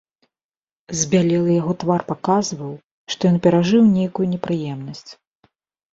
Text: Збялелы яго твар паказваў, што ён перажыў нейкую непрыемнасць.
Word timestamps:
Збялелы 1.01 1.51
яго 1.61 1.73
твар 1.83 2.01
паказваў, 2.09 2.73
што 3.15 3.21
ён 3.33 3.37
перажыў 3.45 3.81
нейкую 3.99 4.27
непрыемнасць. 4.37 5.07